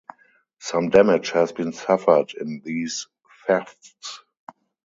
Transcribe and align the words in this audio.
Some 0.59 0.89
damage 0.89 1.29
has 1.29 1.51
been 1.51 1.73
suffered 1.73 2.33
in 2.33 2.63
these 2.65 3.05
thefts. 3.45 4.23